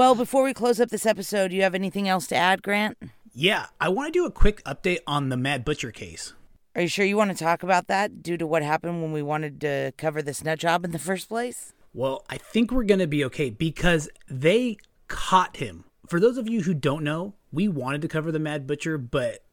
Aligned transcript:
Well, 0.00 0.14
before 0.14 0.44
we 0.44 0.54
close 0.54 0.80
up 0.80 0.88
this 0.88 1.04
episode, 1.04 1.48
do 1.48 1.56
you 1.56 1.62
have 1.62 1.74
anything 1.74 2.08
else 2.08 2.26
to 2.28 2.34
add, 2.34 2.62
Grant? 2.62 2.96
Yeah, 3.34 3.66
I 3.78 3.90
want 3.90 4.10
to 4.10 4.18
do 4.18 4.24
a 4.24 4.30
quick 4.30 4.64
update 4.64 5.00
on 5.06 5.28
the 5.28 5.36
Mad 5.36 5.62
Butcher 5.62 5.90
case. 5.90 6.32
Are 6.74 6.80
you 6.80 6.88
sure 6.88 7.04
you 7.04 7.18
want 7.18 7.36
to 7.36 7.44
talk 7.44 7.62
about 7.62 7.86
that 7.88 8.22
due 8.22 8.38
to 8.38 8.46
what 8.46 8.62
happened 8.62 9.02
when 9.02 9.12
we 9.12 9.20
wanted 9.20 9.60
to 9.60 9.92
cover 9.98 10.22
this 10.22 10.42
nut 10.42 10.58
job 10.58 10.86
in 10.86 10.92
the 10.92 10.98
first 10.98 11.28
place? 11.28 11.74
Well, 11.92 12.24
I 12.30 12.38
think 12.38 12.72
we're 12.72 12.84
going 12.84 13.00
to 13.00 13.06
be 13.06 13.22
okay 13.26 13.50
because 13.50 14.08
they 14.26 14.78
caught 15.08 15.58
him. 15.58 15.84
For 16.08 16.18
those 16.18 16.38
of 16.38 16.48
you 16.48 16.62
who 16.62 16.72
don't 16.72 17.04
know, 17.04 17.34
we 17.52 17.68
wanted 17.68 18.00
to 18.00 18.08
cover 18.08 18.32
the 18.32 18.38
Mad 18.38 18.66
Butcher, 18.66 18.96
but 18.96 19.44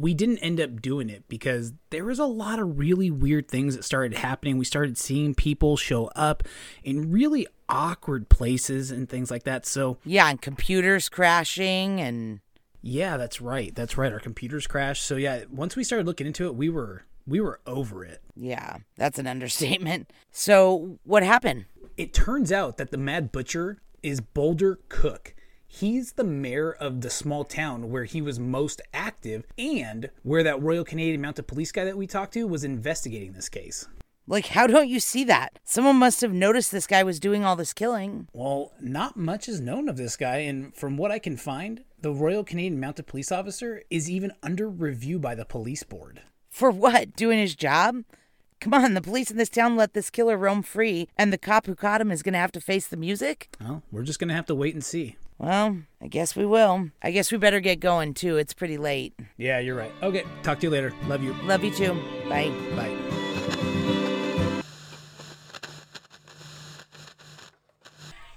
we 0.00 0.14
didn't 0.14 0.38
end 0.38 0.60
up 0.60 0.80
doing 0.80 1.10
it 1.10 1.24
because 1.28 1.72
there 1.90 2.04
was 2.04 2.18
a 2.18 2.24
lot 2.24 2.58
of 2.58 2.78
really 2.78 3.10
weird 3.10 3.48
things 3.48 3.76
that 3.76 3.84
started 3.84 4.18
happening. 4.18 4.58
We 4.58 4.64
started 4.64 4.96
seeing 4.96 5.34
people 5.34 5.76
show 5.76 6.06
up 6.16 6.42
in 6.82 7.10
really 7.10 7.46
awkward 7.68 8.28
places 8.28 8.90
and 8.90 9.08
things 9.08 9.30
like 9.30 9.44
that. 9.44 9.66
So, 9.66 9.98
Yeah, 10.04 10.28
and 10.28 10.40
computers 10.40 11.08
crashing 11.08 12.00
and 12.00 12.40
yeah, 12.82 13.16
that's 13.18 13.40
right. 13.42 13.74
That's 13.74 13.98
right. 13.98 14.12
Our 14.12 14.20
computers 14.20 14.66
crashed. 14.66 15.04
So, 15.04 15.16
yeah, 15.16 15.44
once 15.50 15.76
we 15.76 15.84
started 15.84 16.06
looking 16.06 16.26
into 16.26 16.46
it, 16.46 16.54
we 16.54 16.68
were 16.70 17.04
we 17.26 17.40
were 17.40 17.60
over 17.66 18.04
it. 18.04 18.22
yeah, 18.34 18.78
that's 18.96 19.18
an 19.18 19.26
understatement. 19.34 20.10
So, 20.30 20.98
what 21.04 21.22
happened? 21.22 21.66
It 21.96 22.14
turns 22.14 22.50
out 22.50 22.78
that 22.78 22.90
the 22.90 22.96
Mad 22.96 23.30
Butcher 23.30 23.82
is 24.02 24.20
Boulder 24.22 24.78
Cook. 24.88 25.34
He's 25.72 26.14
the 26.14 26.24
mayor 26.24 26.72
of 26.72 27.00
the 27.00 27.08
small 27.08 27.44
town 27.44 27.90
where 27.90 28.04
he 28.04 28.20
was 28.20 28.40
most 28.40 28.82
active 28.92 29.46
and 29.56 30.10
where 30.24 30.42
that 30.42 30.60
Royal 30.60 30.84
Canadian 30.84 31.20
Mounted 31.20 31.46
Police 31.46 31.70
guy 31.70 31.84
that 31.84 31.96
we 31.96 32.08
talked 32.08 32.34
to 32.34 32.48
was 32.48 32.64
investigating 32.64 33.32
this 33.32 33.48
case. 33.48 33.86
Like, 34.26 34.48
how 34.48 34.66
don't 34.66 34.88
you 34.88 34.98
see 34.98 35.22
that? 35.24 35.60
Someone 35.64 35.94
must 35.94 36.22
have 36.22 36.32
noticed 36.32 36.72
this 36.72 36.88
guy 36.88 37.04
was 37.04 37.20
doing 37.20 37.44
all 37.44 37.54
this 37.54 37.72
killing. 37.72 38.26
Well, 38.32 38.72
not 38.80 39.16
much 39.16 39.48
is 39.48 39.60
known 39.60 39.88
of 39.88 39.96
this 39.96 40.16
guy, 40.16 40.38
and 40.38 40.74
from 40.74 40.96
what 40.96 41.12
I 41.12 41.20
can 41.20 41.36
find, 41.36 41.84
the 42.00 42.12
Royal 42.12 42.42
Canadian 42.42 42.80
Mounted 42.80 43.06
Police 43.06 43.30
officer 43.30 43.82
is 43.90 44.10
even 44.10 44.32
under 44.42 44.68
review 44.68 45.20
by 45.20 45.36
the 45.36 45.44
police 45.44 45.84
board. 45.84 46.20
For 46.50 46.72
what? 46.72 47.14
Doing 47.14 47.38
his 47.38 47.54
job? 47.54 48.02
Come 48.60 48.74
on, 48.74 48.94
the 48.94 49.00
police 49.00 49.30
in 49.30 49.36
this 49.36 49.48
town 49.48 49.76
let 49.76 49.94
this 49.94 50.10
killer 50.10 50.36
roam 50.36 50.62
free, 50.62 51.08
and 51.16 51.32
the 51.32 51.38
cop 51.38 51.66
who 51.66 51.76
caught 51.76 52.00
him 52.00 52.10
is 52.10 52.24
gonna 52.24 52.38
have 52.38 52.52
to 52.52 52.60
face 52.60 52.88
the 52.88 52.96
music? 52.96 53.54
Well, 53.60 53.84
we're 53.92 54.02
just 54.02 54.18
gonna 54.18 54.34
have 54.34 54.46
to 54.46 54.54
wait 54.54 54.74
and 54.74 54.84
see. 54.84 55.16
Well, 55.40 55.78
I 56.02 56.08
guess 56.08 56.36
we 56.36 56.44
will. 56.44 56.90
I 57.02 57.12
guess 57.12 57.32
we 57.32 57.38
better 57.38 57.60
get 57.60 57.80
going 57.80 58.12
too. 58.12 58.36
It's 58.36 58.52
pretty 58.52 58.76
late. 58.76 59.14
Yeah, 59.38 59.58
you're 59.58 59.74
right. 59.74 59.90
Okay, 60.02 60.22
talk 60.42 60.60
to 60.60 60.66
you 60.66 60.70
later. 60.70 60.92
Love 61.06 61.24
you. 61.24 61.32
Love 61.44 61.64
you 61.64 61.72
too. 61.72 61.94
Bye. 62.28 62.52
Bye. 62.76 62.94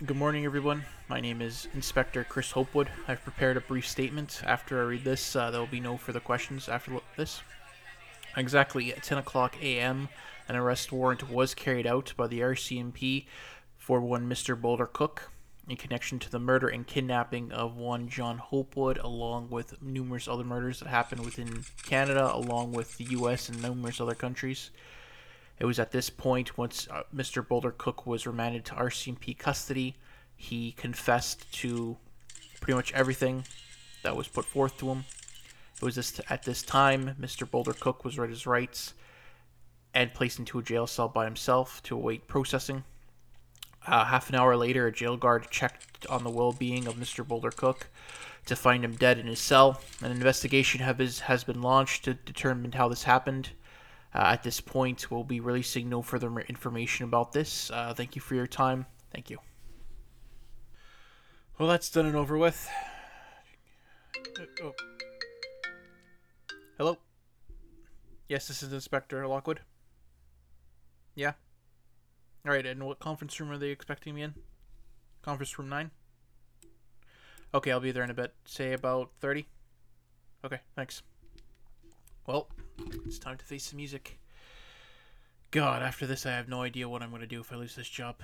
Good 0.05 0.15
morning, 0.15 0.45
everyone. 0.45 0.85
My 1.09 1.19
name 1.19 1.41
is 1.41 1.67
Inspector 1.73 2.23
Chris 2.29 2.51
Hopewood. 2.51 2.87
I've 3.09 3.21
prepared 3.21 3.57
a 3.57 3.61
brief 3.61 3.85
statement. 3.85 4.41
After 4.45 4.79
I 4.79 4.85
read 4.85 5.03
this, 5.03 5.35
uh, 5.35 5.51
there 5.51 5.59
will 5.59 5.67
be 5.67 5.81
no 5.81 5.97
further 5.97 6.21
questions 6.21 6.69
after 6.69 7.01
this. 7.17 7.41
Exactly 8.38 8.93
at 8.93 9.03
10 9.03 9.17
o'clock 9.17 9.57
a.m., 9.61 10.07
an 10.47 10.55
arrest 10.55 10.93
warrant 10.93 11.29
was 11.29 11.53
carried 11.53 11.85
out 11.85 12.13
by 12.15 12.27
the 12.27 12.39
RCMP 12.39 13.25
for 13.77 13.99
one 13.99 14.29
Mr. 14.29 14.59
Boulder 14.59 14.85
Cook 14.85 15.32
in 15.67 15.78
connection 15.78 16.19
to 16.19 16.30
the 16.30 16.39
murder 16.39 16.67
and 16.67 16.86
kidnapping 16.86 17.52
of 17.52 17.78
one 17.78 18.09
John 18.09 18.38
Hopewood, 18.38 18.97
along 18.97 19.50
with 19.50 19.81
numerous 19.81 20.28
other 20.28 20.44
murders 20.44 20.80
that 20.80 20.89
happened 20.89 21.23
within 21.23 21.64
Canada, 21.86 22.33
along 22.33 22.73
with 22.73 22.97
the 22.97 23.06
U.S. 23.06 23.50
and 23.50 23.61
numerous 23.61 24.02
other 24.02 24.16
countries. 24.16 24.72
It 25.59 25.66
was 25.66 25.80
at 25.80 25.91
this 25.91 26.09
point, 26.09 26.58
once 26.58 26.88
uh, 26.91 27.03
Mr. 27.16 27.47
Boulder 27.47 27.72
Cook 27.72 28.06
was 28.06 28.28
remanded 28.28 28.66
to 28.66 28.73
RCMP 28.73 29.38
custody, 29.38 29.95
he 30.36 30.73
confessed 30.73 31.52
to 31.53 31.97
pretty 32.59 32.75
much 32.75 32.91
everything 32.94 33.45
that 34.03 34.16
was 34.16 34.28
put 34.28 34.46
forth 34.46 34.78
to 34.78 34.90
him. 34.90 35.06
It 35.75 35.85
was 35.85 35.96
this 35.96 36.19
at 36.29 36.44
this 36.44 36.63
time 36.63 37.16
Mr. 37.19 37.50
Boulder 37.50 37.73
Cook 37.73 38.03
was 38.03 38.18
read 38.18 38.29
his 38.29 38.46
rights 38.46 38.94
and 39.94 40.13
placed 40.13 40.40
into 40.40 40.59
a 40.59 40.63
jail 40.63 40.88
cell 40.88 41.07
by 41.07 41.25
himself 41.25 41.81
to 41.84 41.96
await 41.96 42.28
processing. 42.28 42.84
Uh, 43.85 44.05
half 44.05 44.29
an 44.29 44.35
hour 44.35 44.55
later, 44.55 44.88
a 44.88 44.91
jail 44.91 45.17
guard 45.17 45.47
checked 45.49 46.05
on 46.07 46.23
the 46.23 46.29
well-being 46.29 46.88
of 46.88 46.95
Mr. 46.95 47.27
Boulder 47.27 47.51
Cook 47.51 47.89
to 48.45 48.55
find 48.55 48.83
him 48.83 48.95
dead 48.95 49.17
in 49.17 49.27
his 49.27 49.39
cell. 49.39 49.81
An 50.01 50.11
investigation 50.11 50.81
is, 50.99 51.21
has 51.21 51.44
been 51.44 51.61
launched 51.61 52.05
to 52.05 52.13
determine 52.13 52.72
how 52.73 52.88
this 52.88 53.03
happened. 53.03 53.49
Uh, 54.13 54.19
at 54.33 54.43
this 54.43 54.61
point, 54.61 55.09
we'll 55.09 55.23
be 55.23 55.39
releasing 55.39 55.89
no 55.89 56.01
further 56.01 56.39
information 56.41 57.05
about 57.05 57.33
this. 57.33 57.72
Uh, 57.72 57.93
thank 57.93 58.16
you 58.16 58.22
for 58.22 58.35
your 58.35 58.47
time. 58.47 58.85
Thank 59.11 59.29
you. 59.29 59.39
Well, 61.57 61.67
that's 61.67 61.89
done 61.89 62.05
and 62.05 62.16
over 62.16 62.38
with. 62.38 62.69
Oh. 64.63 64.73
Hello? 66.77 66.97
Yes, 68.27 68.47
this 68.47 68.63
is 68.63 68.73
Inspector 68.73 69.27
Lockwood. 69.27 69.61
Yeah? 71.16 71.33
Alright, 72.45 72.65
and 72.65 72.83
what 72.83 72.99
conference 72.99 73.39
room 73.39 73.51
are 73.51 73.57
they 73.57 73.69
expecting 73.69 74.15
me 74.15 74.23
in? 74.23 74.33
Conference 75.21 75.57
room 75.57 75.69
9? 75.69 75.91
Okay, 77.53 77.71
I'll 77.71 77.79
be 77.79 77.91
there 77.91 78.03
in 78.03 78.09
a 78.09 78.13
bit. 78.13 78.33
Say 78.43 78.73
about 78.73 79.11
30? 79.21 79.45
Okay, 80.43 80.59
thanks. 80.75 81.03
Well, 82.27 82.49
it's 83.05 83.17
time 83.17 83.37
to 83.37 83.45
face 83.45 83.69
the 83.69 83.77
music. 83.77 84.19
God, 85.51 85.81
after 85.81 86.05
this, 86.05 86.25
I 86.25 86.31
have 86.31 86.49
no 86.49 86.63
idea 86.63 86.89
what 86.89 87.01
I'm 87.01 87.11
going 87.11 87.21
to 87.21 87.27
do 87.27 87.39
if 87.39 87.53
I 87.53 87.55
lose 87.55 87.75
this 87.75 87.87
job. 87.87 88.17